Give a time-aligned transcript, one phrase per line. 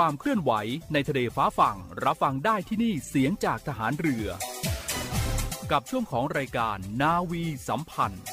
[0.00, 0.52] ความเคลื่อนไหว
[0.92, 4.26] ในทะเลฟ้าฝั่ง รับฟังได้ที่นี่เสียงจากทหารเรือ
[5.72, 8.24] กับช่วงของรายการนาวีสัมพันธ์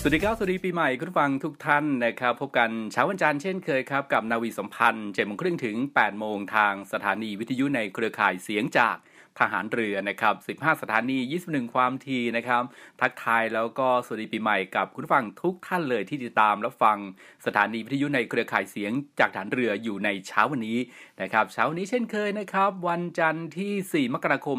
[0.00, 8.96] สวัสดีครับ สวัสดีปีใหม่คุณฟังทุกท่านนะครับ พบกันเช้าวันจันทร์เช่นเคยครับ กับนาวีสัมพันธ์เจ็ดโมงครึ่งถึง8โมงทางสถานีวิทยุในเครือข่ายเสียงจาก
[9.38, 12.62] ทหารเรือนะครับ 15 สถานี 21 ความทีนะครับ
[13.00, 16.98] ทักทายแล้วก็สวัสดีปีใหม่กับคุณฟังทุกท่านเลยที่ติดตามและฟัง
[17.46, 20.78] สถานีวิทยุในเครือข่ายเสียงจากฐานเรืออยู่ในเช้าวันนี้
[21.22, 24.58] นะครับเช้าวันนี้เช่นเคยนะครับ วันจันทร์ที่ 4 มกราคม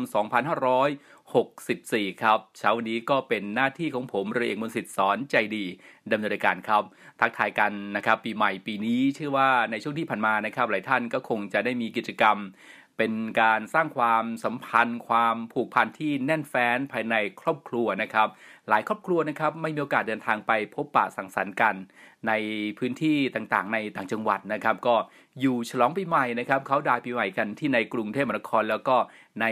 [0.96, 5.66] 2564 ครับ เช้าวันนี้ก็เป็นหน้าที่ของผมเรือเอกมนสิทธิ์สอนใจดี
[6.12, 6.84] ดำเนินรายการครับ
[7.20, 12.38] ทักทายกันนะครับ ปีใหม่ปีนี้เชื่อว่าในช่วงที่ผ่านมานะครับ หลายท่านก็คงจะได้มีกิจกรรม
[12.98, 18.28] เป็นการสร้างความสัมพันธ์ ความผูกพันที่แน่นแฟ้นภายในครอบครัวนะครับ
[18.70, 21.76] หลายครอบครัวนะครับไม่มีโอกาสเดินทางไปพบปะสังสรรค์กัน
[22.28, 22.32] ใน
[22.78, 24.96] พื้นที่ต่างๆ ในต่างจังหวัดนะครับ ก็
[25.42, 28.96] อยู่ฉลองปีใหม่นะครับเขาดาวปีใหม่กันที่ในกรุงเทพมหานครแล้วก็
[29.42, 29.46] ใน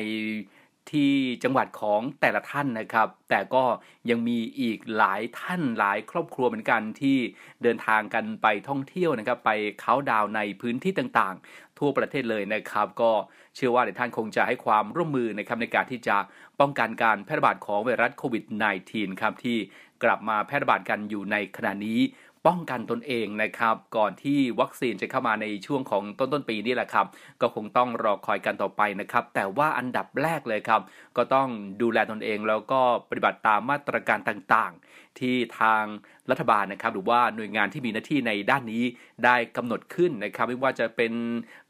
[0.93, 3.63] ที่จังหวัดของแต่ละท่านนะครับ แต่ก็
[4.09, 7.17] ยังมีอีกหลายท่านหลายครอบครัวเหมือนกันที่
[7.63, 13.11] เดินทางกันไปท่องเที่ยวนะครับ ไปเขาดาวในพื้นที่ต่างๆ ทั่วประเทศเลยนะครับ ก็
[13.55, 16.17] เชื่อว่าหลายท่านคงจะให้ความร่วมมือนะครับในการที่จะ
[16.59, 18.43] ป้องกันการแพร่ระบาดของไวรัสโควิด
[18.83, 19.57] -19 ครับที่
[20.03, 22.01] กลับมาแพร่ระบาดกันอยู่ในขณะนี้
[22.49, 27.07] ป้องกันตนเองนะครับ ก่อนที่วัคซีนจะเข้ามาในช่วงของต้นต้นปีนี่แหละครับ
[27.41, 30.81] ก็คงต้องรอคอยกันต่อไปนะครับ แต่ว่าอันดับแรกเลยครับ
[31.17, 31.49] ก็ต้อง
[31.81, 35.83] ดูแลตนเองแล้วก็ปฏิบัติตามมาตรการต่างๆ ที่ทาง
[36.31, 38.83] รัฐบาลนะครับ หรือว่าหน่วยงานที่มีหน้าที่ในด้านนี้
[39.25, 41.13] ได้กำหนดขึ้นนะครับ ไม่ว่าจะเป็น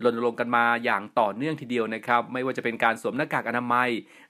[0.03, 3.89] รณรงค์กันมาอย่างต่อเนื่องทีเดียวนะครับ ไม่ว่าจะเป็นการสวมหน้ากากอนามัย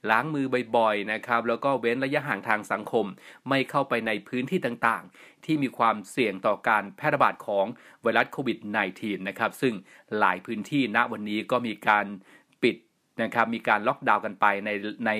[0.10, 0.46] ล้างมือ
[0.78, 3.06] บ่อยๆนะครับ แล้วก็เว้นระยะห่างทางสังคม
[3.50, 7.66] ไม่เข้าไปในพื้นที่ต่างๆ ที่มีความเสี่ยงต่อการแพร่ระบาดของ
[8.02, 8.58] ไวรัสโควิด
[8.94, 9.74] -19 นะครับ ซึ่ง
[10.20, 12.06] หลายพื้นที่ณวันนี้ก็มีการ
[12.64, 12.76] ปิด
[13.22, 14.70] นะครับมีการล็อกดาวน์กันไปใน
[15.08, 15.12] ใน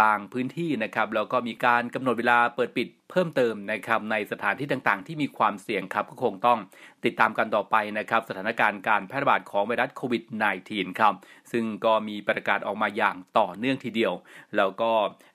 [0.00, 6.58] บางพื้นที่นะครับแล้วก็มีการกำหนดเวลาเปิดปิด เพิ่มเติมนะครับในสถานที่ต่างๆ ที่มีความเสี่ยงครับก็คงต้อง
[7.04, 10.22] ติดตามกันต่อไปนะครับสถานการณ์การแพร่ระบาดของไวรัสโควิด
[10.60, 11.14] -19 ครับ
[11.52, 14.12] ซึ่งก็มีประกาศออกมาอย่างต่อเนื่องทีเดียว
[14.56, 14.90] แล้วก็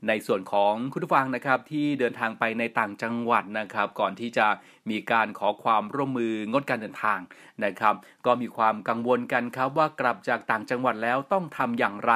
[0.07, 4.47] ในส่วนของคุณผู้ฟังนะครับที่เดินทางไปในต่างจังหวัดนะครับก่อนที่จะ
[4.89, 7.19] มีการขอความร่วมมืองดการเดินทาง
[7.65, 7.95] นะครับ
[8.25, 12.13] ก็มีความกังวลกันครับว่ากลับจากต่างจังหวัดแล้วต้องทำอย่างไร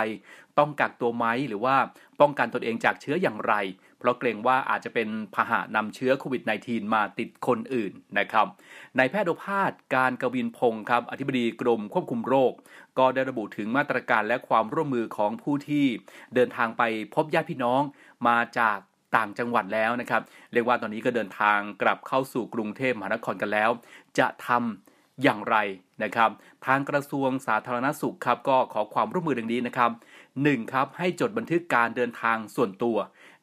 [0.59, 1.75] ต้องกักตัวไหมหรือว่า
[2.21, 3.53] ป้องกันตนเองจากเชื้ออย่างไร
[4.01, 8.47] เพราะเกรงว่าอาจจะเป็นพาหะนำเชื้อโควิด -19 มาติดคนอื่นนะครับ
[8.97, 12.53] นายแพทย์โอภาสการกวินพงศ์ครับอธิบดีกรมควบคุมโรค
[12.97, 15.85] ก็ได้ระบุถึงมาตรการและความร่วมมือของผู้ที่
[16.35, 16.83] เดินทางไป
[17.15, 17.81] พบญาติพี่น้อง
[18.27, 18.77] มาจาก
[19.15, 20.21] ต่างจังหวัดแล้วนะครับ
[20.53, 23.69] เรียกว่าตอนนี้ก็เดินทางกลับเข้าสู่กรุงเทพมหานครกันแล้ว
[24.19, 25.57] จะทำอย่างไร
[26.03, 26.29] นะครับ
[26.65, 29.91] ทางกระทรวงสาธารณสุขครับก็ขอความร่วมมือดังนี้นะครับ
[30.31, 30.73] 1.
[30.73, 32.97] ครับให้จดบันทึกการเดินทางส่วนตัว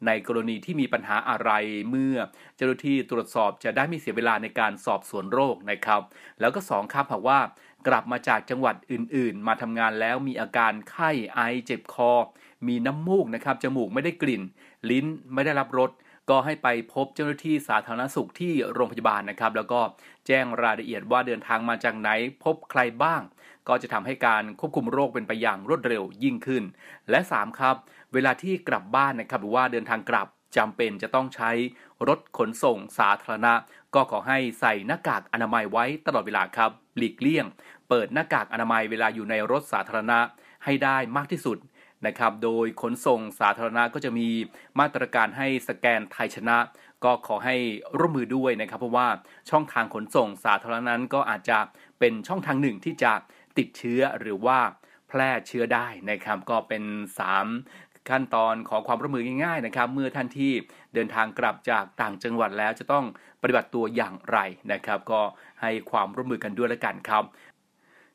[0.06, 1.50] ในกรณีที่มีปัญหาอะไร
[1.90, 2.16] เมื่อ
[2.56, 6.02] เจ้าหน้าที่ตรวจสอบจะได้ไม่เสียเวลาในการสอบสวนโรคนะครับ
[6.40, 7.40] แล้วก็2ครับหากว่า
[7.88, 12.12] กลับมาจากจังหวัดอื่นๆ มาทำงานแล้วมีอาการไข้ไอเจ็บคอ
[12.68, 14.42] มีน้ำมูกนะครับจมูกไม่ได้กลิ่น
[14.90, 15.90] ลิ้นไม่ได้รับรส
[16.30, 19.80] ก็ให้ไปพบเจ้าหน้าที่สาธารณสุขที่โรงพยาบาลนะครับ แล้วก็
[20.26, 22.10] แจ้งรายละเอียดว่าเดินทางมาจากไหน
[22.44, 23.22] พบใครบ้าง
[23.68, 26.64] ก็จะทำให้การควบคุมโรคเป็นไปอย่างรวดเร็วยิ่งขึ้น
[27.10, 27.76] และ 3 ครับ
[28.14, 31.50] เวลาที่กลับบ้านนะครับหรือว่าเดินทางกลับจำเป็นจะต้องใช้
[32.08, 33.52] รถขนส่งสาธารณะ
[33.94, 37.46] ก็ขอให้ใส่หน้ากากอนามัยไว้ตลอดเวลาครับ หลีกเลี่ยง
[37.88, 40.18] เปิดหน้ากากอนามัยเวลาอยู่ในรถสาธารณะ
[40.64, 41.58] ให้ได้มากที่สุด
[42.06, 44.28] นะครับ โดยขนส่งสาธารณะก็จะมี
[44.80, 46.58] มาตรการให้สแกนไทยชนะ
[47.04, 47.56] ก็ขอให้
[47.98, 49.08] ร่วมมือด้วยนะครับ เพราะว่า
[49.50, 51.58] ช่องทางขนส่งสาธารณะนั้นก็อาจจะ
[51.98, 53.12] เป็นช่องทางหนึ่งที่จะ
[53.58, 54.58] ติดเชื้อหรือว่า
[55.08, 56.84] แพร่เชื้อได้นะครับ ก็เป็น
[57.40, 60.52] 3 ขั้นตอนขอความร่วมมือง่ายๆนะครับ เมื่อท่านที่
[60.94, 63.04] เดินทางกลับจากต่างจังหวัดแล้วจะต้อง
[63.42, 64.38] ปฏิบัติตัวอย่างไร
[64.72, 65.20] นะครับ ก็
[65.60, 67.24] ให้ความร่วมมือกันด้วยละกันครับ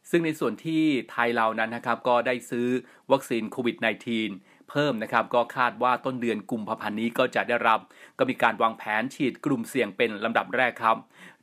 [0.09, 2.67] ซึ่งในส่วนที่ไทยเรานั้นนะครับก็ได้ซื้อ
[3.11, 7.79] วัคซีนโควิด -19 เพิ่มนะครับก็คาดว่าต้นเดือนกุมภาพันธ์นี้ก็จะได้รับ
[8.17, 10.97] ก็มีการวางแผนฉีดกลุ่มเสี่ยงเป็นลำดับแรกครับ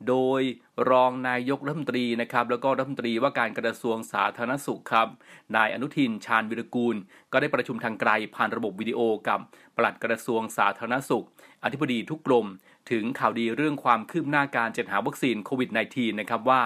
[0.07, 0.41] โดย
[0.89, 5.07] รองนายกรัฐมนตรีนะครับแล้วก็รัฐมนตรีว่าการกระทรวงสาธารณสุขครับ
[5.55, 6.95] นายอนุทินชาญวิรกูล
[7.31, 9.39] ก็ได้ประชุมทางไกลผ่านระบบวิดีโอกับ
[9.77, 11.25] ปลัดกระทรวงสาธารณสุข
[11.63, 12.47] อธิบดีทุกกรม
[12.91, 16.61] ถึงข่าวดีเรื่องความคืบหน้าการจัดหาวัคซีนโควิด -19 นะครับว่า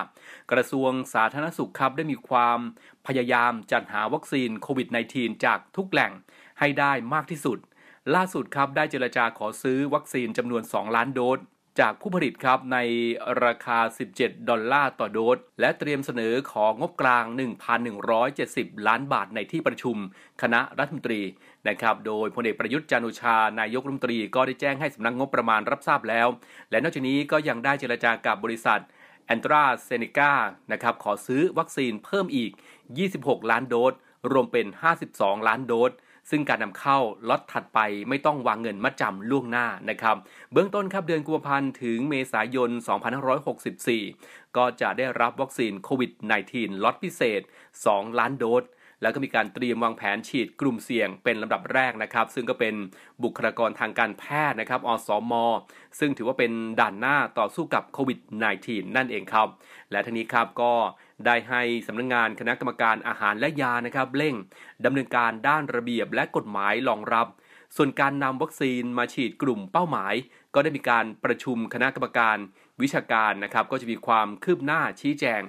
[0.52, 2.60] กระทรวงสาธารณสุขครับได้มีความ
[3.08, 6.12] พยายามจัดหาวัคซีนโควิด -19 จากทุกแหล่ง
[6.60, 7.58] ให้ได้มากที่สุด
[8.16, 11.40] ล่าสุดครับได้เจรจาขอซื้อวัคซีนจำนวน 2 ล้านโดส
[11.80, 12.78] จากผู้ผลิตครับใน
[13.46, 13.80] ราคา
[14.14, 17.24] 17 ดอลลาร์ต่อโดส และเตรียมเสนอของงบกลาง
[18.06, 19.98] 1,170 ล้านบาทในที่ประชุม
[20.42, 21.22] คณะรัฐมนตรี
[21.68, 26.28] นะครับ โดยพลเอกประยุทธ์จันโอชา นายกรัฐมนตรีก็ได้แจ้งให้สำนักงงบประมาณรับทราบแล้ว
[26.72, 28.82] และนอกจากนี้ก็ยังได้เจรจากับบริษัท
[29.26, 30.34] แอนตราเซเนกา
[30.72, 32.52] นะครับขอซื้อวัคซีนเพิ่มอีก
[33.02, 33.94] 26 ล้านโดส
[34.32, 34.68] รวมเป็น
[35.08, 35.92] 52 ล้านโดส
[36.30, 36.98] ซึ่งการนำเข้า
[37.30, 37.80] ล็อตถัดไป
[38.10, 40.16] ไม่ต้องวางเงินมัดจำล่วงหน้านะครับ
[40.52, 42.70] เบื้องต้นครับเดือนกุมภาพันธ์ถึงเมษายน
[43.64, 46.12] 2564 ก็จะได้รับวัคซีนโควิด
[46.48, 47.42] -19 ล็อตพิเศษ
[47.80, 48.66] 2 ล้านโดส
[49.02, 52.76] แล้วก็มีการเตรียมวางแผนฉีดกลุ่มเสี่ยงเป็นลำดับแรกนะครับ ซึ่งก็เป็น
[53.24, 55.46] บุคลากรทางการแพทย์นะครับอสมอ
[56.00, 58.20] ซึ่งถือว่าเป็นด่านหน้าต่อสู้กับโควิด
[58.58, 59.48] -19 นั่นเองครับ
[59.92, 60.74] และทั้งนี้ครับก็
[61.26, 64.36] ได้ให้สำนักงงานคณะกรรมการอาหารและยานะครับเร่ง
[64.86, 67.28] ดำเนินการด้านระเบียบและกฎหมายรองรับ
[67.76, 70.14] ส่วนการนำวัคซีนมาฉีดกลุ่มเป้าหมาย
[70.54, 72.38] ก็ได้มีการประชุมคณะกรรมการ
[72.82, 75.42] วิชาการนะครับ ก็จะมีความคืบหน้าชี้แจง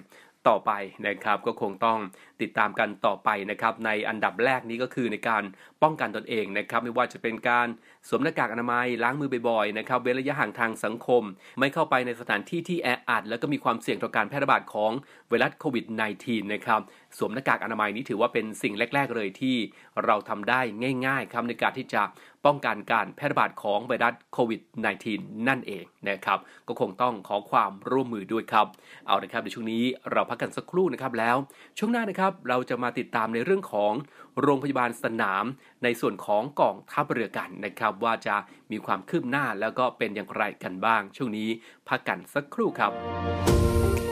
[0.49, 0.73] ต่อไป
[1.07, 1.99] นะครับ ก็คงต้อง
[2.43, 5.43] ติดตามกันต่อไปนะครับในอันดับแรกนี้ก็คือในการ
[5.83, 7.69] ป้องกันตนเองนะครับไม่ว่าจะเป็นการ
[8.09, 11.23] สวมหน้ากากอนามัยล้างมือบ่อยๆนะครับเว้นระยะห่างทางสังคม
[11.61, 14.93] ไม่เข้าไปในสถานที่ที่แออัดแล้วก็มีความเสี่ยงต่อการแพร่ระบาดของ
[15.29, 15.85] ไวรัสโควิด
[16.21, 16.81] -19 นะครับ
[17.17, 19.57] สวมหน้ากากอนามัยนี้ถือว่าเป็นสิ่งแรก ๆ เลยที่
[20.05, 20.61] เราทำได้
[21.07, 22.03] ง่าย ๆครับในการที่จะ
[22.45, 24.61] ป้องกันการแพร่ระบาดของไวรัสโควิด
[25.05, 26.39] -19 นั่นเองนะครับ
[26.69, 28.67] ก็คงต้องขอความร่วมมือด้วยครับ
[29.07, 31.37] เอาละครับในช่วงนี้เราพักกันสักครู่นะครับแล้ว
[31.79, 33.93] ช่วงหน้านะครับเราจะมาติดตามในเรื่องของ
[34.41, 35.45] โรงพยาบาลสนาม
[35.83, 38.37] ในส่วนของกองทัพเรือกันนะครับ ว่าจะ
[38.71, 41.49] มีความคืบหน้าแล้วก็เป็นอย่างไรกันบ้าง ช่วงนี้
[41.89, 42.93] พักกันสักครู่ครับ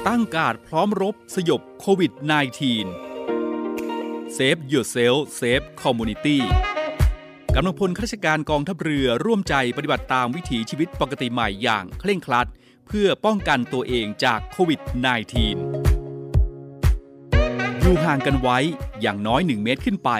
[0.09, 2.13] ตั้งการพร้อมรบสยบโควิด
[2.81, 6.39] -19 Save Yourself Save Community
[7.55, 12.49] กำลังพลข้าราชการกองทัพเรือร่วมใจปฏิบัติตามวิถีชีวิตปกติใหม่อย่างเคร่งครัด
[12.87, 14.81] เพื่อป้องกันตัวเองจากโควิด
[15.15, 15.84] -19
[17.87, 18.59] อยู่ห่างกันไว้
[19.01, 20.11] อย่างน้อย 1 เมตรขึ้นไป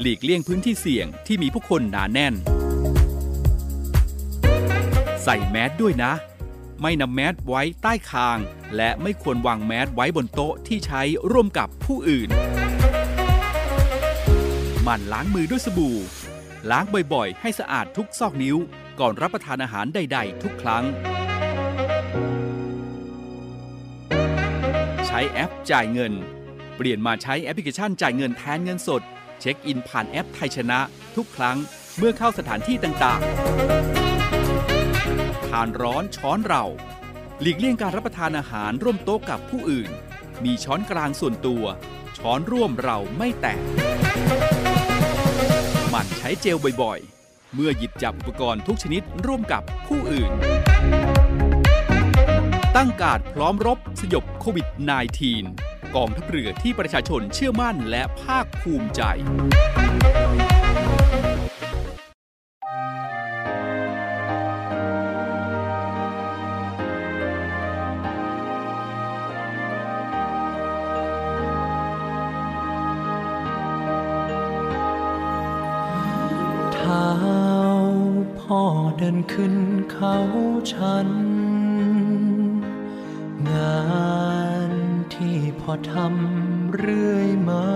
[0.00, 2.34] หลีกเลี่ยงพื้นที่เสี่ยงที่มีผู้คนหนาแน่น
[5.22, 6.12] ใส่แมสด้วยนะ
[6.82, 8.38] ไม่นำแมสไว้ใต้คาง
[8.76, 12.28] และไม่ควรวางแมสไว้บนโต๊ะที่ใช้ร่วมกับผู้อื่น
[14.82, 15.96] หมั่นล้างมือด้วยสบู่
[16.70, 18.56] ล้างบ่อยๆ ให้สะอาดทุกซอกนิ้ว
[19.00, 20.84] ก่อนรับประทานอาหารใด ๆ ทุกครั้ง
[25.06, 26.14] ใช้แอปจ่ายเงิน
[26.78, 29.02] เปลี่ยนมาใช้แอปพลิเคชันจ่ายเงินแทนเงินสด
[29.40, 30.78] เช็คอินผ่านแอปไทยชนะ
[31.16, 31.56] ทุกครั้ง
[31.98, 36.64] เมื่อเข้าสถานที่ต่างๆ ทานร้อนช้อนเรา
[37.40, 39.90] หลีกเลี่ยงการรับประทานอาหารร่วมโต๊ะกับผู้อื่น
[40.44, 41.64] มีช้อนกลางส่วนตัว
[42.18, 43.60] ช้อนร่วมเราไม่แตก
[45.90, 50.30] หมั่นใช้เจลบ่อยๆ เมื่อหยิบจับอุปกรณ์ทุกชนิดร่วมกับผู้อื่น
[52.76, 54.66] ตั้งการดพร้อมรบสยบโควิด
[55.08, 59.02] -19 กองทัพเรือที่ประชาชนเชื่อมั่นและภาคภูมิใจ
[76.74, 77.10] เท้า
[78.40, 78.62] พ่อ
[78.98, 79.54] เดินขึ้น
[79.92, 80.16] เขา
[80.72, 81.08] ฉัน
[85.72, 87.68] อทำเรื่อยมา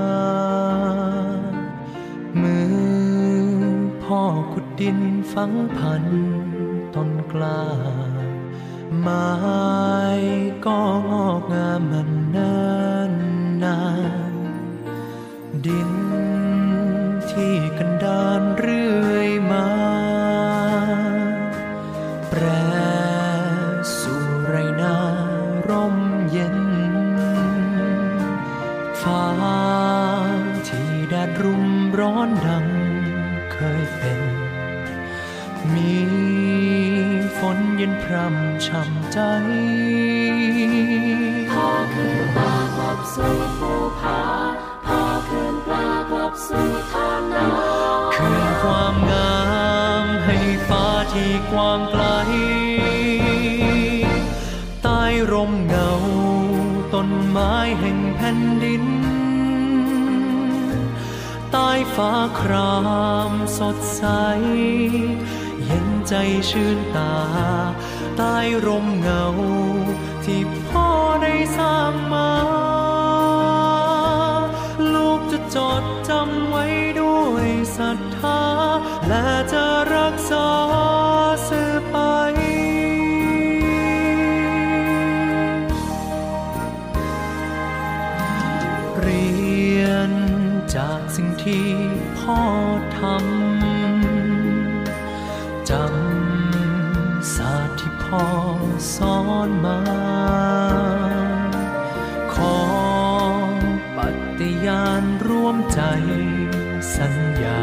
[2.41, 3.73] มือ
[4.03, 4.21] พ่อ
[4.53, 4.99] ขุดดิน
[5.33, 6.05] ฝังพัน
[6.95, 7.63] ต้นกล้า
[9.01, 9.33] ไม้
[10.67, 10.79] ก็
[11.11, 12.71] งอกงามมันเนิ่
[13.13, 13.15] น
[13.65, 13.81] นา
[14.33, 14.35] น
[15.67, 15.91] ดิน
[17.31, 18.42] ที่กันดาน
[37.83, 39.19] ย็นพรำช่ำใจ
[41.51, 44.23] พาคืนปลากลับสู่ภูผา
[44.87, 47.47] พาคืนปลากลับสู่ท่าน้
[48.15, 49.43] คืนความงา
[50.05, 50.37] มให้
[50.69, 52.05] ฟ้าที่กว้างไกล
[54.83, 55.93] ใต้ร่มเงา
[56.95, 58.85] ต้นไม้แห่งแผ่นดิน
[61.53, 62.77] ใต้ฟ้าครา
[63.31, 64.05] มสดใส
[64.91, 65.32] เย็น
[66.15, 67.15] ใจชื่นตา
[68.17, 69.25] ใต้ร่มเงา
[70.25, 70.89] ที่พ่อ
[71.23, 72.31] ได้สร้างมา
[74.95, 76.72] ลูกจะจดจำไว้
[105.53, 105.81] มใจ
[106.97, 107.61] สัญญา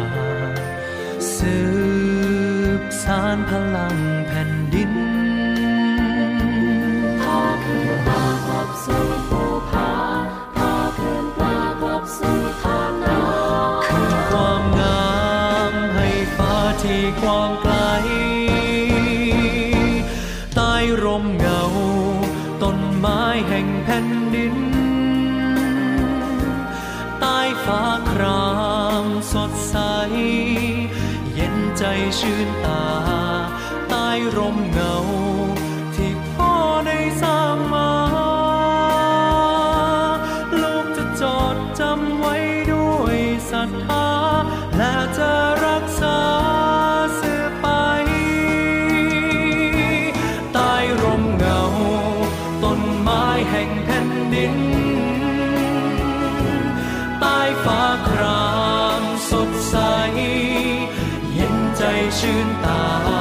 [1.36, 1.58] สื
[2.82, 10.19] บสานพลังแผ่นดินำพาคืนปลากลับสู่ภูผา
[57.64, 58.50] ฟ้าครา
[59.02, 59.76] มสดใส
[61.34, 61.84] เย็นใจ
[62.20, 63.19] ชื่นตา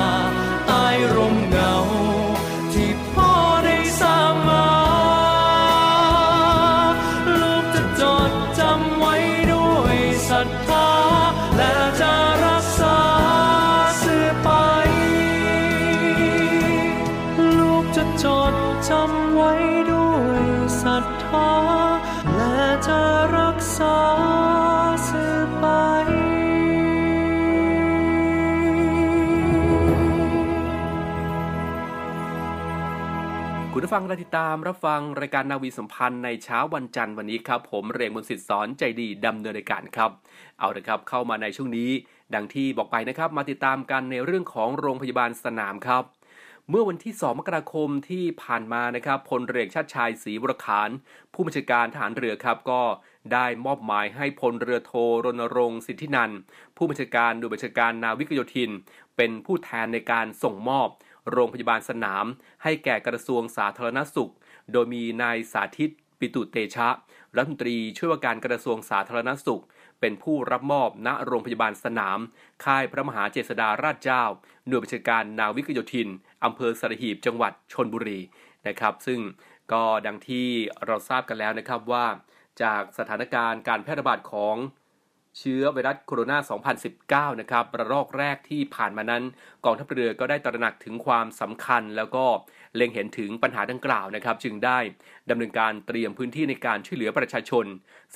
[33.89, 40.11] ผู้ฟังได้ติดตามรับฟังรายการนาวีสัมพันธ์ในเช้าวันจันทร์วันนี้ครับผมเรียงมนสิทธิ์สอนใจดีดำเนินรายการครับ
[40.59, 41.91] เอาละครับเข้ามาในช่วงนี้
[42.35, 46.05] ดังที่บอกไปนะครับมาติดตามกันในเรื่องของโรงพยาบาลสนามครับ
[46.71, 50.91] เมื่อวันที่ 2 มกราคมที่ผ่านมานะครับพลเรือเอกชาติชายศรีวรขาน
[51.35, 52.83] ผู้บัญชาการทหารเรือครับก็
[53.33, 54.93] ได้มอบหมายให้พลเรือโท
[55.25, 56.31] รณรงค์สิทธินัน
[56.77, 58.71] ผู้บัญชาการดูบัญชาการนาวิกโยธิน
[59.17, 60.89] เป็นผู้แทนในการส่งมอบ
[61.33, 62.25] โรงพยาบาลสนาม
[62.63, 64.33] ให้แก่กระทรวงสาธารณสุข
[64.73, 66.89] โดยมีนายสาธิตปิตุเตชะ
[67.37, 69.63] รัฐมนตรีช่วยว่าการกระทรวงสาธารณสุข
[70.01, 72.19] เป็นผู้รับมอบณโรงพยาบาลสนาม
[72.65, 74.25] ค่ายพระมหาเจษฎาราชเจ้า
[74.67, 76.09] หน่วยบัญชาการนาวิกโยธิน
[76.45, 78.19] อำเภอสระหีบจังหวัดชนบุรี
[78.67, 79.21] นะครับ ซึ่ง
[79.73, 80.49] ก็ดังที่
[80.87, 82.07] เราทราบกันแล้วนะครับว่า
[82.63, 84.57] จากสถานการณ์การแพร่ระบาดของ
[85.39, 89.23] เชื้อไวรัสโคโรนา 2019 นะครับระลอกแรกที่ผ่านมานั้น
[89.65, 92.25] กองทัพเรือก็ได้ตระหนักถึงความสำคัญ แล้วก็
[92.77, 94.79] เล็งเห็นถึงปัญหาดังกล่าวนะครับ จึงได้
[95.31, 97.65] ดำเนินการเตรียมพื้นที่ในการช่วยเหลือประชาชน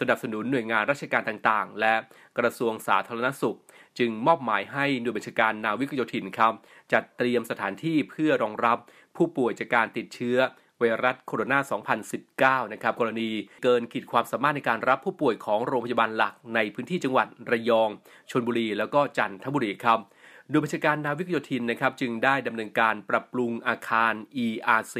[0.00, 1.94] สนับสนุนหน่วยงานราชการต่างๆ และ
[2.38, 3.58] กระทรวงสาธารณสุข
[3.98, 6.52] จึงมอบหมายให้หน่วยบัญชาการนาวิกโยธินครับ
[6.92, 8.78] จัดเตรียมสถานที่เพื่อรองรับ
[9.16, 10.38] ผู้ป่วยจากการติดเชื้อ
[10.82, 13.30] ไวรัสโคโรนา 2019 นะครับกรณี
[13.62, 17.90] เกินขีดความสามารถในการรับผู้ป่วยของโรงพยาบาลหลักในพื้นที่จังหวัดระยอง
[18.30, 19.98] ชลบุรี แล้วก็จันทบุรีครับ
[20.48, 24.12] โดยบัญชาการนาวิกโยธินนะครับจึงได้ดำเนินการปรับปรุงอาคาร
[24.44, 24.96] ERC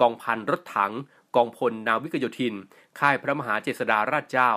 [0.00, 0.92] กองพันรถถัง
[1.36, 2.54] กองพลนาวิกโยธิน
[2.98, 4.50] ค่ายพระมหาเจษฎาราชเจ้า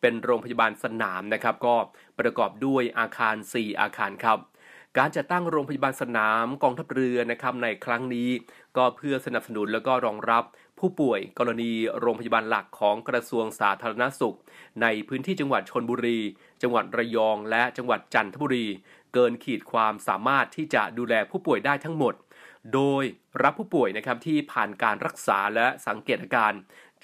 [0.00, 1.76] เป็นโรงพยาบาลสนามนะครับ ก็
[2.18, 4.38] ประกอบด้วยอาคาร 4 อาคารครับ
[5.00, 8.30] การจัดตั้งโรงพยาบาลสนามกองทัพเรือนะครับในครั้งนี้
[8.76, 10.44] ก็เพื่อสนับสนุนแล้วก็รองรับ
[10.78, 14.36] ผู้ป่วยกรณีโรงพยาบาลหลักของกระทรวงสาธารณสุข
[14.82, 16.18] ในพื้นที่จังหวัดชนบุรี
[16.62, 18.66] จังหวัดระยองและจังหวัดจันทบุรี
[19.14, 22.14] เกินขีดความสามารถที่จะดูแลผู้ป่วยได้ทั้งหมด
[22.74, 23.04] โดย
[23.42, 26.52] รับผู้ป่วยนะครับที่ผ่านการรักษาและสังเกตอาการ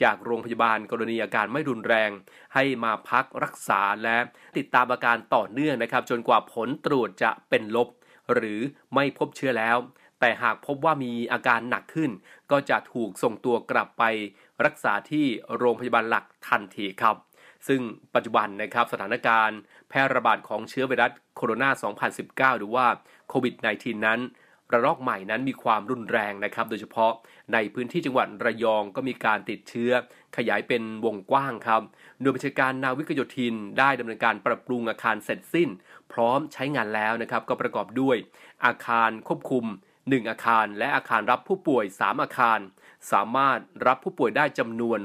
[0.05, 2.11] จากโรงพยาบาลกรณีอาการไม่รุนแรง
[2.55, 4.19] ให้มาพักรักษาและ
[4.57, 7.89] ติดตามอาการต่อเนื่องนะครับ จนกว่าผลตรวจจะเป็นลบ
[8.35, 8.61] หรือ
[8.95, 9.77] ไม่พบเชื้อแล้ว
[10.21, 12.11] แต่หากพบว่ามีอาการหนักขึ้น
[12.51, 14.05] ก็จะถูกส่งตัวกลับไป
[14.65, 17.17] รักษาที่โรงพยาบาลหลักทันทีครับ
[17.69, 17.81] ซึ่ง
[18.15, 22.87] ปัจจุบันนะครับสถานการณ์แพร่ระบาดของเชื้อไวรัสโคโรนา 2019 หรือว่า
[23.29, 24.21] โควิด -19 นั้น
[24.73, 27.13] ระลอกใหม่นั้นมีความรุนแรงนะครับ โดยเฉพาะ
[27.53, 29.93] ในพื้นที่จังหวัดระยองก็มีการติดเชื้อ
[30.37, 31.83] ขยายเป็นวงกว้างครับ
[32.21, 35.69] โดยบัญชาการนาวิกโยธิน ได้ดำเนินการปรับปรุงอาคารเสร็จสิ้น
[36.13, 38.17] พร้อมใช้งานแล้วนะครับก็ประกอบด้วย
[38.65, 39.65] อาคารควบคุม
[39.99, 42.59] 1 อาคาร และอาคารรับผู้ป่วย 3 อาคาร
[43.13, 44.99] สามารถรับผู้ป่วยได้จำนวน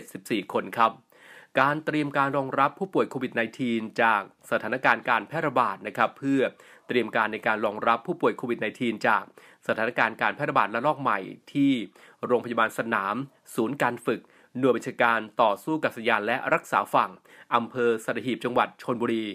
[0.00, 0.92] 174 คนครับ
[1.58, 3.32] การเตรียมการรองรับผู้ป่วยโควิด
[3.66, 6.40] -19 จากสถานการณ์การแพร่ระบาดนะครับเพื่อ
[6.88, 9.22] เตรียมการในการรองรับผู้ป่วยโควิด -19 จาก
[9.66, 11.18] สถานการณ์การแพร่ระบาดระลอกใหม่
[11.52, 11.72] ที่
[12.26, 13.14] โรงพยาบาลสนาม
[13.54, 14.20] ศูนย์การฝึก
[14.58, 17.10] หน่วยบัญชาการต่อสู้กับสยานและรักษาฝั่ง
[17.54, 19.26] อำเภอสัตหีบจังหวัดชนบุรี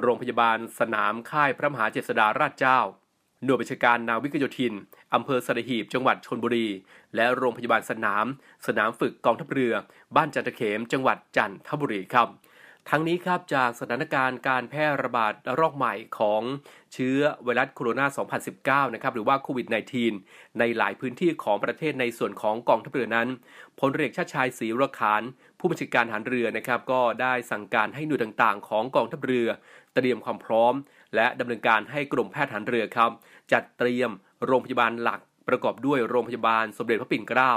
[0.00, 2.80] โรงพยาบาลสนามค่ายพระมหาเจษฎาราชเจ้า
[3.46, 4.74] หน่วยบัญชาการนาวิกโยธิน
[5.14, 6.68] อำเภอสัตหีบ จังหวัดชนบุรี
[7.16, 8.26] และโรงพยาบาลสนาม
[8.66, 9.74] สนามฝึกกองทัพเรือ
[10.16, 12.28] บ้านจันทเขม จังหวัดจันทบุรีครับ
[12.90, 16.42] ทั้งนี้ครับจากสถานการณ์การแพร่ระบาดระลอกใหม่ของ
[16.92, 19.66] เชื้อไวรัสโคโรนา 2019 นะครับหรือว่าโควิด
[20.12, 23.28] -19 ในหลายพื้นที่ของประเทศในส่วนของกองทัพเรือนั้น
[23.78, 25.22] พลเรือชาติชายศรีรขาน
[25.58, 29.48] ผู้บัญชาการทหารเรือนะครับก็ได้สั่งการให้หน่วยต่างๆ ของกองทัพเรือ
[29.94, 30.74] เตรียมความพร้อม
[31.14, 33.10] และดำเนินการให้กรมแพทย์ทหารเรือครับ
[33.52, 34.10] จัดเตรียม
[34.46, 37.52] โรงพยาบาลหลักประกอบด้วยโรงพยาบาลสมเด็จพระปิ่นเกล้า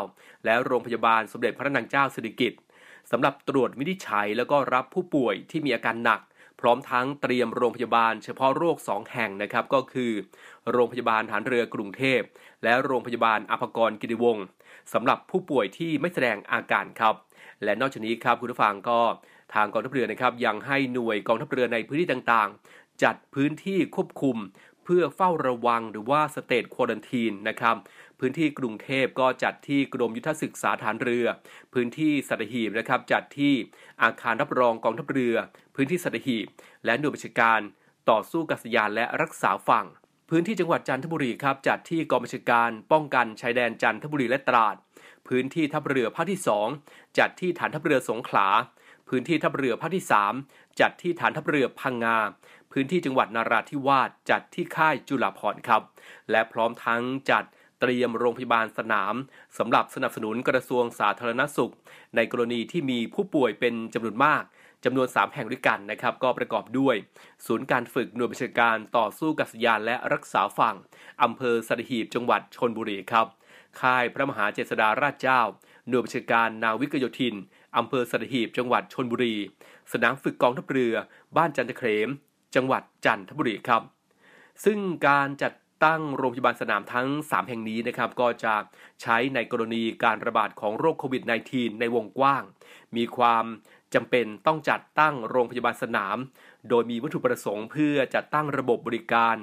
[0.45, 2.59] และโรงพยาบาลสมเด็จพระนางเจ้าสิริกิติ์
[3.11, 6.21] สำหรับตรวจวินิจฉัยแล้วก็รับผู้ป่วยที่มีอาการหนัก
[6.59, 10.11] พร้อมทั้งเตรียมโรงพยาบาลเฉพาะโรค 2 แห่งนะครับ ก็คือ
[10.71, 12.21] โรงพยาบาลฐานเรือกรุงเทพ
[12.63, 14.45] และโรงพยาบาลอภกรกิติวงศ์
[14.93, 17.15] สำหรับผู้ป่วยที่ไม่แสดงอาการครับ
[17.63, 18.99] และนอกจากนี้ครับคุณผู้ฟังก็
[19.53, 24.37] ทางกองทัพเรือนะครับยังให้หน่วยกองทัพเรือในพื้นที่ต่างๆ จัดพื้นที่ควบคุม
[24.83, 27.75] เพื่อเฝ้าระวังหรือว่าสเตทควอดันทีนนะครับ
[28.19, 31.25] พื้นที่กรุงเทพก็จัดที่กรมยุทธศึกษาฐานเรือ
[31.73, 33.53] พื้นที่สัตหีบนะครับจัดที่
[34.01, 35.35] อาคารรับรองกองทัพเรือ
[35.75, 36.45] พื้นที่สัตหีบ
[36.85, 37.59] และหน่วยบัญชาการ
[38.09, 39.85] ต่อสู้กับสยานและรักษาฝั่ง
[40.29, 44.75] พื้นที่จังหวัดจันทบุรีครับจัดที่กองบัญชาการป้องกันชายแดนจันทบุรีและตราด
[45.27, 46.39] พื้นที่ทัพเรือภาคที่
[46.77, 48.47] 2 จัดที่ฐานทัพเรือสงขลา
[49.09, 50.05] พื้นที่ทัพเรือภาคที่
[50.41, 52.17] 3 จัดที่ฐานทัพเรือพังงา
[52.71, 55.81] พื้นที่จังหวัดนาราธิวาสจัดที่ค่ายจุฬาภรณ์ครับ
[56.31, 57.01] และพร้อมทั้ง
[57.31, 57.43] จัด
[57.79, 59.13] เตรียมโรงพยาบาลสนาม
[59.57, 61.73] สำหรับสนับสนุนกระทรวงสาธารณสุข
[62.15, 64.43] ในกรณีที่มีผู้ป่วยเป็นจำนวนมาก
[64.85, 66.95] จำนวน 3 แห่งด้วยกันนะครับ ก็ประกอบด้วย
[67.45, 70.75] ศูนย์การฝึกหน่วยบัญชาการต่อสู้กับสยานและรักษาฝั่ง
[71.23, 73.27] อำเภอสัตหีบจังหวัดชนบุรีครับ
[73.81, 75.41] ค่ายพระมหาเจษฎาราชเจ้า
[75.89, 77.35] หน่วยบัญชาการนาวิกโยธิน
[77.77, 79.35] อำเภอสัตหีบจังหวัดชนบุรี
[79.91, 80.93] สนามฝึกกองทัพเรือ
[81.37, 82.09] บ้านจันทเขม
[82.55, 83.81] จังหวัดจันทบุรีครับ
[84.65, 88.55] ซึ่งการจัดตั้งโรงพยาบาลสนามทั้ง 3 แห่งนี้นะครับก็จะ
[89.01, 92.43] ใช้ในกรณีการระบาดของโรคโควิด -19 ในวงกว้าง
[92.95, 93.45] มีความ
[93.93, 96.17] จำเป็นต้องจัดตั้งโรงพยาบาลสนาม
[96.69, 99.35] โดยมีวัตถุประสงค์เพื่อจัดตั้งระบบบริการ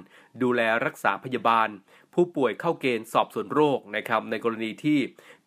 [0.42, 1.68] ดูแลรักษาพยาบาล
[2.14, 4.98] ผู้ป่วยเข้าเกณฑ์สอบสวนโรคนะครับในกรณีที่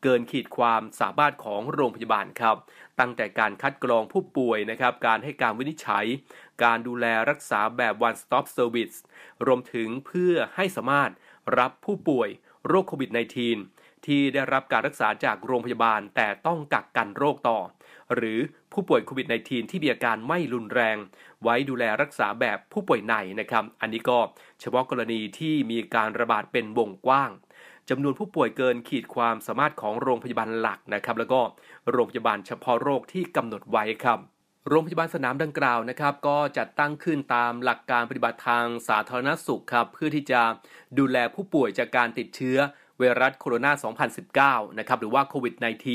[0.04, 2.56] เกินขีดความสามารถของโรงพยาบาลครับ
[3.00, 6.06] ตั้งแต่การคัดกรองผู้ป่วยนะครับการให้การวินิจฉัย
[6.64, 8.98] การดูแลรักษาแบบ one stop service
[9.46, 11.12] รวมถึงเพื่อให้สามารถ
[11.60, 12.30] รับผู้ป่วย
[12.68, 13.10] โรคโควิด
[13.58, 17.60] -19 ที่ได้รับการรักษาจากโรงพยาบาลแต่ต้องกักกันโรคต่อ
[18.16, 18.40] หรือ
[18.74, 20.98] ผู้ป่วยโควิด -19 ที่มีอาการไม่รุนแรง
[21.44, 24.20] ไว้ดูแลรักษาแบบผู้ป่วยในนะครับ อันนี้ก็
[24.60, 27.32] เฉพาะกรณีที่มีการระบาดเป็นวงกว้าง
[27.90, 31.42] จำนวนผู้ป่วยเกินขีดความสามารถของโรงพยาบาลหลักนะครับ แล้วก็
[31.92, 34.20] โรงพยาบาลเฉพาะโรคที่กำหนดไว้ครับ
[34.72, 40.42] โรงพยาบาลสนามดังกล่าวนะครับ ก็จัดตั้งขึ้นตามหลักการปฏิบัติทางสาธารณสุขครับ เพื่อที่จะ
[41.00, 42.58] ดูแลผู้ป่วยจากการติดเชื้อ
[42.98, 45.54] ไวรัสโคโรนา 2019 นะครับ หรือว่าโควิด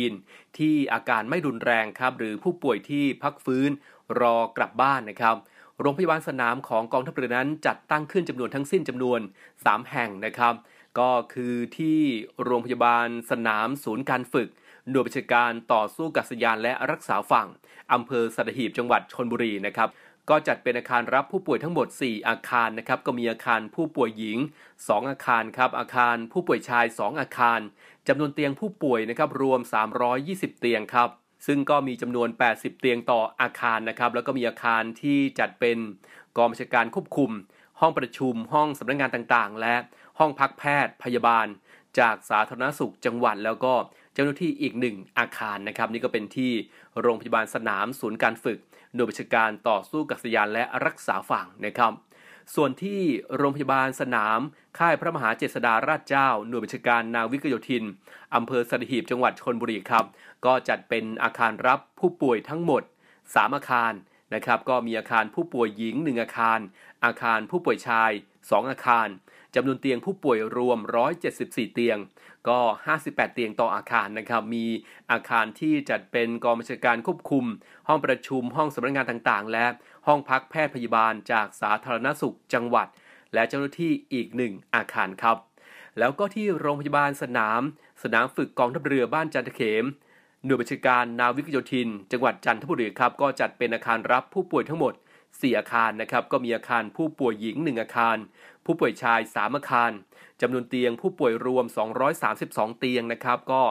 [0.08, 3.70] -19 ที่อาการไม่รุนแรงครับ หรือผู้ป่วยที่พักฟื้น
[4.20, 5.36] รอกลับบ้านนะครับ
[5.80, 9.20] โรงพยาบาลสนามของกองทัพเรือนั้นจัดตั้งขึ้นจำนวนทั้งสิ้นจำนวน
[9.54, 10.54] 3 แห่งนะครับ
[10.98, 11.98] ก็คือที่
[12.44, 14.48] โรงพยาบาลสนามศูนย์การฝึก
[14.90, 17.48] หน่วยบัญชาการต่อสู้กัษยานและรักษาฝั่ง
[17.92, 19.88] อำเภอสัตหีบจังหวัดชนบุรีนะครับ
[20.30, 24.38] ก็จัดเป็นอาคารรับผู้ป่วยทั้งหมด 4 อาคารนะครับก็มีอาคารผู้ป่วยหญิง
[24.74, 27.60] 2 อาคารครับอาคารผู้ป่วยชาย 2 อาคาร
[28.08, 29.60] จำนวนเตียงผู้ป่วยนะครับรวม
[30.10, 31.08] 320 เตียงครับ
[31.46, 35.78] ซึ่งก็มีจำนวน 80 เตียงต่ออาคารนะครับแล้วก็มีอาคารที่จัดเป็น
[36.36, 37.30] กองบัญชาการควบคุม
[37.80, 39.74] ห้องประชุมห้องสำนักงานต่างๆ และ
[40.18, 41.46] ห้องพักแพทย์พยาบาล
[41.98, 43.74] จากสาธารณสุขจังหวัดแล้วก็
[44.14, 46.52] เจ้าหน้าที่อีกหนึ่งอาคารนะครับ นี่ก็เป็นที่
[47.00, 48.58] โรงพยาบาลสนามศูนย์การฝึก
[48.94, 51.92] หน่วยบัญชาการต่อสู้กัษยานและรักษาฝั่งนะครับ
[52.54, 53.00] ส่วนที่
[53.36, 54.38] โรงพยาบาลสนาม
[54.78, 57.84] ค่ายพระมหาเจษฎาราชเจ้า หน่วยบัญชาการนาวิกโยธิน
[58.34, 60.04] อำเภอสัตหีบจังหวัดชนบุรีครับ
[60.44, 62.82] ก็จัดเป็นอาคารรับผู้ป่วยทั้งหมด
[63.18, 63.92] 3 อาคาร
[64.34, 66.58] นะครับ ก็มีอาคารผู้ป่วยหญิง 1 อาคาร
[67.04, 68.10] อาคารผู้ป่วยชาย
[68.52, 69.08] 2 อาคาร
[69.54, 70.78] จำนวนเตียงผู้ป่วยรวม
[71.26, 71.98] 174 เตียง
[72.48, 72.60] ก็
[72.96, 74.66] 58 เตียงต่ออาคารนะครับ มี
[75.10, 77.44] อาคารที่จัดเป็นกองบัญชาการควบคุม
[77.88, 79.66] ห้องประชุม ห้องสำนักงานต่างๆ และ
[80.06, 82.86] ห้องพักแพทย์พยาบาลจากสาธารณสุขจังหวัด
[83.34, 85.36] และเจ้าหน้าที่อีกหนึ่งอาคารครับ
[85.98, 87.60] แล้วก็ที่โรงพยาบาลสนาม
[88.02, 89.84] สนามฝึกกองทัพเรือบ้านจันทเขม
[90.44, 94.94] หน่วยบัญชาการนาวิกโยธิน จังหวัดจันทบุรีครับ ก็จัดเป็นอาคารรับผู้ป่วยทั้งหมด
[95.38, 98.16] 4 อาคารนะครับก็มีอาคารผู้ป่วยหญิง 1 อาคาร
[98.64, 99.90] ผู้ป่วยชาย 3 อาคาร
[100.40, 101.64] จำนวนเตียงผู้ป่วยรวม
[102.22, 103.62] 232 เตียงนะครับก็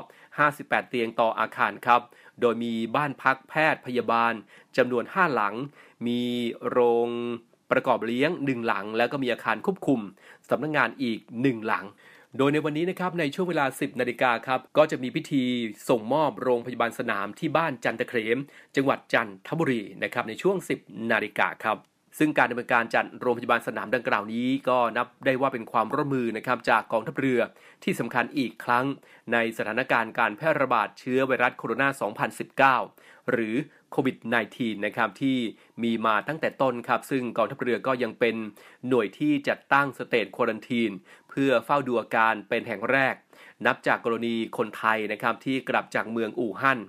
[0.41, 2.01] 58 เตียงต่ออาคารครับ
[2.41, 4.33] โดยมีบ้านพักแพทย์พยาบาล
[4.77, 5.53] จำนวน 5 หลัง
[6.07, 6.21] มี
[6.69, 7.09] โรง
[7.71, 9.99] ประกอบเลี้ยง 1 หลัง แล้วก็มีอาคารควบคุม
[10.49, 11.85] สำนักงงานอีก 1 หลัง
[12.37, 15.43] โดยในวันนี้นะครับในช่วงเวลา 10นาฬิกาครับก็จะมีพิธี
[15.89, 18.37] ส่งมอบโรงพยาบาลสนามที่บ้านจันทเครม
[18.75, 21.77] จังหวัดจันทบุรีนะครับในช่วง 10นาฬิกาครับ
[22.17, 27.39] ซึ่งการดำเนินการจัดโรงพยาบาลสนามดังกล่าวนี้ ก็นับได้ว่าเป็นความร่วมมือนะครับจากกองทัพเรือ
[27.83, 28.85] ที่สำคัญอีกครั้ง
[29.33, 33.55] ในสถานการณ์การแพร่ระบาดเชื้อไวรัสโคโรนา 2019 หรือ
[33.91, 34.17] โควิด
[34.51, 35.37] -19 นะครับที่
[35.83, 38.35] มีมาตั้งแต่ต้นครับ ซึ่งกองทัพเรือก็ยังเป็น
[38.87, 40.91] หน่วยที่จัดตั้งสเตทควอรันทีน
[41.35, 43.15] เพื่อเฝ้าดูอาการเป็นแห่งแรก
[43.65, 46.79] นับจากกรณีคนไทยนะครับที่กลับจากเมืองอู่ฮั่น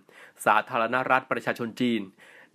[0.46, 2.00] สาธารณรัฐประชาชนจีน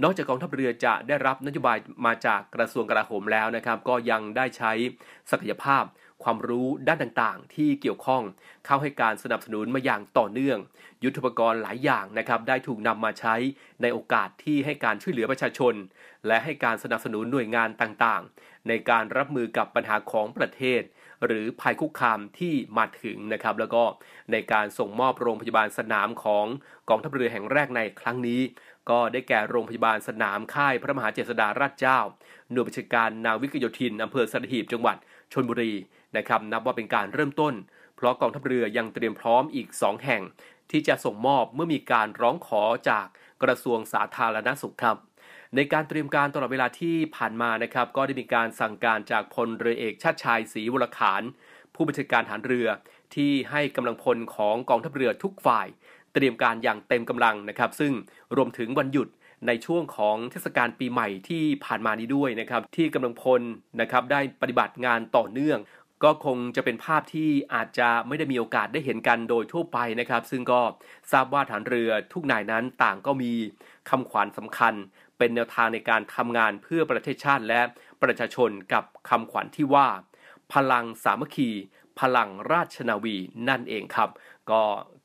[0.03, 4.71] นอกจากกองทัพเรือจะได้รับนโยบายมาจากกระทรวงกลาโหมแล้วนะครับ ก็ยังได้ใช้
[5.31, 5.83] ศักยภาพ
[6.23, 8.23] ความรู้ด้านต่างๆ ที่เกี่ยวข้อง
[8.65, 10.57] เข้าให้การสนับสนุนมาอย่างต่อเนื่อง
[11.03, 13.35] ยุทธปกรณ์หลายอย่างนะครับได้ถูกนำมาใช้
[13.81, 15.73] ในโอกาสที่ให้การช่วยเหลือประชาชน
[16.27, 20.81] และให้การสนับสนุนหน่วยงานต่างๆ ในการรับมือกับปัญหาของประเทศ
[21.25, 23.83] หรือภัยคุกคามที่มาถึงนะครับ แล้วก็
[24.31, 26.45] ในการส่งมอบโรงพยาบาลสนามของ
[26.89, 28.41] กองทัพเรือแห่งแรกในครั้งนี้
[28.89, 31.99] ก็ได้แก่โรงพยาบาลสนามค่ายพระมหาเจษฎาราชเจ้า
[32.51, 34.97] หน่วยบัญชาการนาวิกโยธินอำเภอสัตหีบจังหวัด
[35.33, 35.73] ชนบุรี
[36.17, 37.53] นะครับนับว่าเป็นการเริ่มต้น
[37.95, 40.21] เพราะกองทัพเรือยังเตรียมพร้อมอีก 2 แห่ง
[40.71, 43.05] ที่จะส่งมอบเมื่อมีการร้องขอจาก
[43.43, 44.97] กระทรวงสาธารณสุขครับ
[45.55, 51.21] ในการเตรียมการตลอดเวลาที่ผ่านมานะครับ ก็ได้มีการสั่งการจากพลเรือเอกชาติชายศรีวรขาน
[51.75, 52.67] ผู้บัญชาการฐานเรือ
[53.15, 55.67] ที่ให้กำลังพลของกองทัพเรือทุกฝ่าย
[56.13, 57.93] เตรียมการอย่างเต็มกำลังนะครับ ซึ่ง
[58.35, 59.07] รวมถึงวันหยุด
[59.47, 63.41] ในช่วงของเทศกาลปีใหม่ที่ผ่านมานี้ด้วยนะครับ ที่กำลังพล
[63.81, 65.59] นะครับได้ปฏิบัติงานต่อเนื่อง
[66.03, 70.61] ก็คงจะเป็นภาพที่อาจจะไม่ได้มีโอกาสได้เห็นกันโดยทั่วไปนะครับ ซึ่งก็
[71.11, 73.33] ทราบว่าฐานเรือทุกนายนั้นต่างก็มี
[73.89, 74.73] คำขวัญสำคัญ
[75.19, 77.61] เป็นแนวทางในการทำงานเพื่อประเทศชาติและ
[78.01, 79.87] ประชาชนกับคำขวัญที่ว่า
[80.53, 81.49] พลังสามัคคี
[81.99, 83.15] พลังราชนาวี
[83.49, 84.09] นั่นเองครับ
[84.51, 84.61] ก็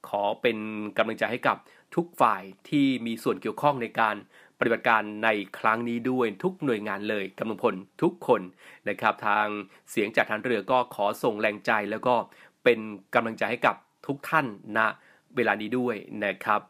[0.08, 0.58] ขอเป็น
[0.96, 1.56] กำลังใจให้กับ
[1.94, 4.16] ทุกฝ่ายที่มีส่วนเกี่ยวข้องในการ
[4.58, 8.40] ปฏิบัติการในครั้งนี้ด้วยทุกหน่วยงานเลยกำลังพลทุกคน
[8.88, 9.46] นะครับ ทาง
[9.90, 12.14] เสียงจากฐานเรือก็ขอส่งแรงใจแล้วก็
[12.64, 12.78] เป็น
[13.14, 14.46] กำลังใจให้กับทุกท่าน
[14.76, 14.78] ณ
[15.36, 16.60] เวลานี้ด้วยนะครับ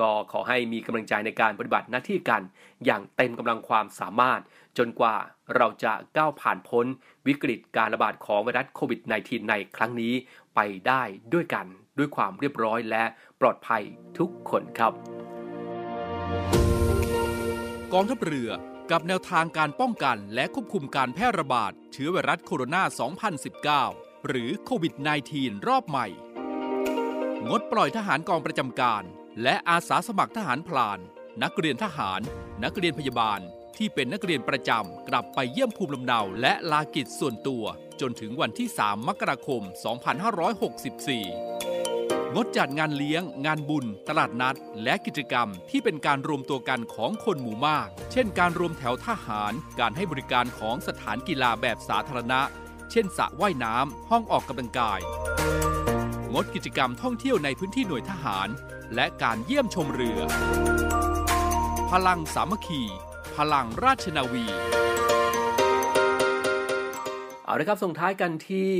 [0.00, 2.42] ก็ขอให้มีกำลังใจในการปฏิบัติหน้าที่กัน
[2.84, 4.40] อย่างเต็มกำลังความสามารถ
[4.78, 5.16] จนกว่า
[5.56, 6.86] เราจะก้าวผ่านพ้น
[7.26, 10.14] วิกฤตการระบาดของไวรัสโควิด -19 ในครั้งนี้
[10.54, 11.02] ไปได้
[11.34, 11.66] ด้วยกัน
[11.98, 13.04] ด้วยความเรียบร้อยและ
[13.40, 13.82] ปลอดภัย
[14.18, 14.92] ทุกคนครับ
[17.92, 18.50] กองทัพเรือ
[18.90, 22.82] กับแนวทางการป้องกันและควบคุมการแพร่ระบาดเชื้อไวรัสโคโรนา
[23.74, 24.94] 2019 หรือโควิด
[25.30, 26.06] -19 รอบใหม่
[27.48, 29.04] งดปล่อยทหารกองประจำการ
[29.42, 30.98] และอาสาสมัครทหารพลาน
[31.42, 32.20] นักเรียนทหาร
[32.64, 33.40] นักเรียนพยาบาล
[33.76, 37.64] ที่เป็นนักเรียนประจำ กลับไปเยี่ยมภูมิลำเนาและลากิจส่วนตัว
[38.00, 39.62] จนถึงวันที่ 3 มกราคม
[41.58, 52.40] 2564 งดจัดงานเลี้ยง งานบุญ ตลาดนัด และกิจกรรมที่เป็นการรวมตัวกันของคนหมู่มาก เช่น การรวมแถวทหาร การให้บริการของสถานกีฬาแบบสาธารณะ
[52.90, 55.00] เช่นสระว่ายน้ำห้องออกกำลังกาย
[56.34, 58.48] งดกิจกรรมท่องเที่ยวในพื้นที่หน่วยทหาร
[58.94, 60.20] และการเยี่ยมชมเรือ
[61.90, 62.82] พลังสามัคคี
[63.36, 64.44] พลังราชนาวี
[67.44, 68.70] เอาละครับส่งท้ายกันที่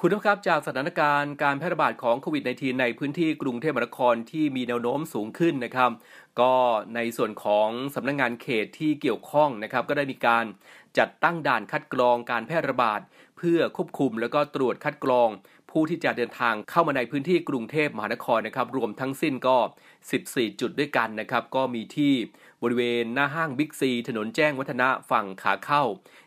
[0.00, 5.90] คุณผู้ครับจากสถานการณ์การแพร่ระบาดของโควิด -19 ในพื้นที่กรุงเทพมหานครที่มีแนวโน้มสูงขึ้นนะครับ
[6.40, 6.52] ก็
[6.94, 10.44] ในส่วนของสำนักงงานเขตที่เกี่ยวข้องนะครับ ก็ได้มีการ
[10.98, 13.00] จัดตั้งด่านคัดกรองการแพร่ระบาด
[13.38, 15.28] เพื่อควบคุมแล้วก็ตรวจคัดกรอง
[15.70, 19.58] ผู้ที่จะเดินทางเข้ามาในพื้นที่กรุงเทพมหานครนะครับรวมทั้งสิ้นก็
[20.08, 22.14] 14 จุดด้วยกันนะครับก็มีที่
[22.62, 25.82] บริเวณหน้าห้างบิ๊กซี ถนนแจ้งวัฒนะฝั่งขาเข้า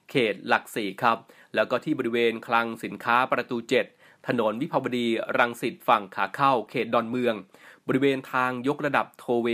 [0.10, 1.18] เขตหลักสี่ครับ
[1.56, 3.58] แล้วก็ที่บริเวณคลังสินค้าประตู
[3.94, 7.36] 7 ถนนวิภาวดีรังสิตฝั่งขาเข้า เขตดอนเมือง
[7.88, 9.48] บริเวณทางยกระดับโทเว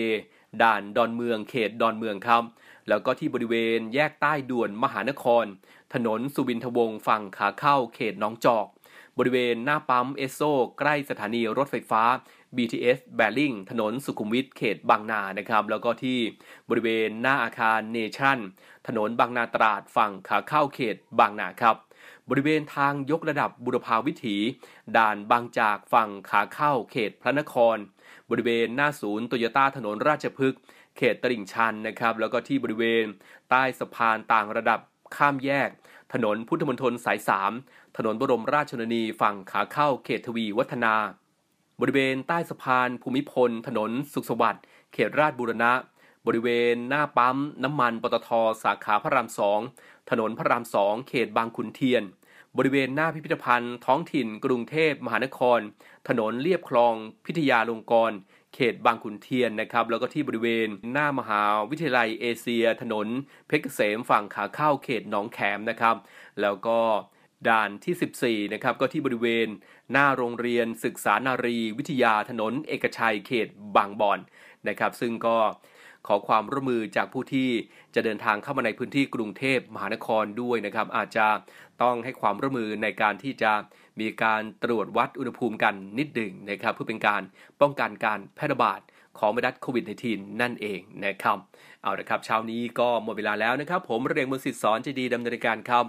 [0.61, 2.43] ด่านดอนเมือง เขตดอนเมืองครับ
[2.87, 5.45] แล้วก็ที่บริเวณแยกใต้ด่วนมหานคร
[5.93, 8.67] ถนนสุวินทวงศ์ฝั่งขาเข้า เขตหนองจอก
[9.17, 10.41] บริเวณหน้าปั๊มเอสโซ
[10.79, 12.03] ใกล้สถานีรถไฟฟ้า
[12.55, 16.19] BTS แบริ่งถนนสุขุมวิทเขตบางนานะครับ แล้วก็ที่
[16.69, 18.39] บริเวณหน้าอาคารเนชั่น
[18.87, 21.75] ถนนบางนาตราดฝั่งขาเข้าเขตบางนาครับ
[22.29, 24.37] บริเวณทางยกระดับบุรพาวิถี
[24.97, 27.77] ด่านบางจากฝั่งขาเข้าเขตพระนคร
[28.29, 30.61] บริเวณหน้าศูนย์โตโยต้าถนนราชพฤกษ์
[30.97, 33.05] เขตตลิ่งชันนะครับ แล้วก็ที่บริเวณ
[33.49, 34.79] ใต้สะพานต่างระดับ
[35.15, 35.69] ข้ามแยก
[36.13, 37.19] ถนนพุทธมณฑลสาย
[37.57, 40.95] 3 ถนนบรมราชชนนีฝั่งขาเข้าเขตทวีวัฒนา
[41.81, 45.71] บริเวณใต้สะพานภูมิพล ถนนสุขสวัสดิ์เขตราชบูรณะ
[46.27, 48.29] บริเวณหน้าปั๊ม น้ำมันปตท
[48.63, 49.59] สาขาพระรามสอง
[50.09, 52.03] ถนนพระรามสองเขตบางขุนเทียน
[52.57, 55.59] บริเวณหน้าพิพิธภัณฑ์ ท้องถิ่น กรุงเทพมหานคร
[56.07, 56.93] ถนนเลียบคลอง
[57.25, 58.13] พิทยาลงกรณ
[58.57, 63.07] เขตบางขุนเทียนนะครับแล้วก็ที่บริเวณหน้ามหาวิทยาลัยเอเชีย ถนน
[63.47, 65.95] เพชรเกษมฝั่งขาเข้าเขตหนองแขมนะครับ
[66.41, 66.79] แล้วก็
[67.47, 69.47] ด่านที่ 14 นะครับ ก็ที่บริเวณ
[69.91, 74.19] หน้าโรงเรียนศึกษานารี วิทยาถนนเอกชัยเขตบางบอน
[74.67, 75.37] นะครับ ซึ่งก็
[76.07, 77.49] ขอความร่วมมือจากผู้ที่
[77.95, 81.27] จะเดินทางเข้ามาในพื้นที่กรุงเทพมหานครด้วยนะครับ อาจจะ
[81.83, 83.51] ต้องให้ความร่วมมือในการที่จะ
[83.99, 87.21] มีการตรวจวัดอุณหภูมิกันนิดหนึ่งนะครับ เพื่อเป็นการ
[87.61, 88.81] ป้องกันการแพร่ระบาด
[89.19, 91.37] ของไวรัสโควิด -19 นั่นเองนะครับ
[91.83, 95.85] เอาละครับเช้านี้ก็หมดเวลาแล้วนะครับ ผมเรียงมนสิทธิ์สอนใจดีดำเนินการครับ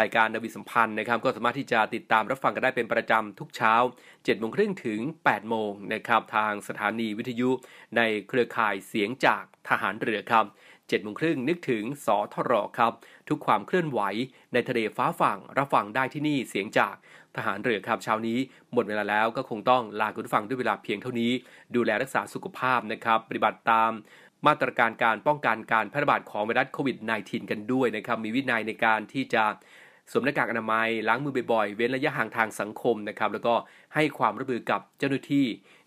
[0.00, 3.74] รายการนวิสัมพันธ์นะครับ ก็สามารถที่จะติดตามรับฟังกันได้เป็นประจำทุกเช้า
[4.06, 7.50] 7โมงครึ่งถึง8โมงนะครับทางสถานีวิทยุ
[7.96, 12.92] ในเครือข่ายเสียงจากทหารเรือครับ7โมงครึ่งนึกถึงสทรครับ
[13.28, 14.00] ทุกความเคลื่อนไหว
[14.52, 16.94] ในทะเลฟ้าฝั่งรับฟังได้ที่นี่เสียงจาก
[17.36, 18.38] ทหารเรือครับเช้านี้
[18.72, 21.32] หมดเวลาแล้วก็คงต้องลาคุณผู้ฟังด้วยเวลาเพียงเท่านี้
[21.74, 23.92] ดูแลรักษาสุขภาพนะครับ ปฏิบัติตาม
[24.46, 29.44] มาตรการการป้องกันการแพร่ระบาดของไวรัสโควิด -19 กันด้วยนะครับ มีวินัยในการที่จะ
[30.10, 33.54] สวมหน้ากากอนามัย ล้างมือบ่อยๆ เว้นระยะห่างทางสังคมนะครับ แล้วก็
[33.94, 35.46] ให้ความร่วมมือกับเจ้าหน้าที่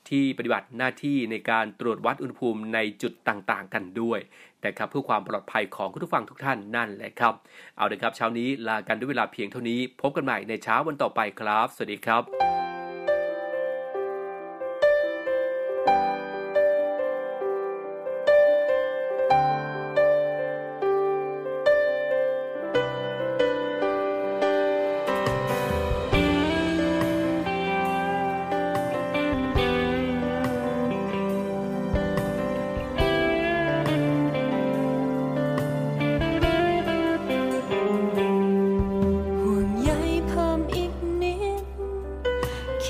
[0.09, 4.19] ที่ปฏิบัติหน้าที่ในการตรวจวัดอุณหภูมิในจุดต่างๆ กันด้วย
[4.65, 7.33] นะครับเพื่อความปลอดภัยของคุณผู้ฟังทุกท่านนั่นแหละครับ
[7.77, 12.70] เอาเลยครับเช้านี้ลากันด้วยเวลาเพียงเท่านี้ พบกันใหม่ในเช้าวันต่อไปครับ สวัสดีครับ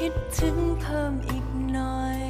[0.05, 2.21] คิดถึงเพิ่มอีกหน่อย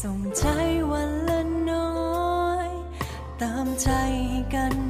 [0.00, 0.44] ส่งใจ
[0.90, 2.68] วันละน้อย
[3.42, 3.88] ตามใจ
[4.54, 4.89] กัน